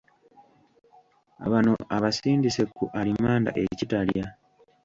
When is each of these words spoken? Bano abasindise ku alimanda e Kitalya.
Bano 1.51 1.73
abasindise 1.95 2.61
ku 2.75 2.83
alimanda 2.99 3.49
e 3.61 3.63
Kitalya. 3.77 4.25